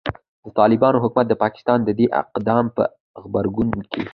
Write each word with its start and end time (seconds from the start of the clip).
د 0.45 0.47
طالبانو 0.59 1.01
حکومت 1.03 1.27
د 1.29 1.33
پاکستان 1.43 1.79
د 1.83 1.89
دې 1.99 2.05
اقدام 2.21 2.65
په 2.75 2.83
غبرګون 3.23 3.69
کې 3.91 4.03